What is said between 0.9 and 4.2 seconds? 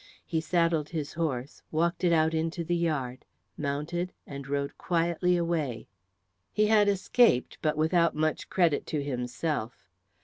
horse, walked it out into the yard, mounted,